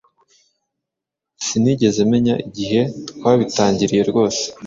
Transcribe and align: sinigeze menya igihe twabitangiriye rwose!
sinigeze 1.45 1.99
menya 2.11 2.35
igihe 2.47 2.81
twabitangiriye 3.09 4.03
rwose! 4.09 4.43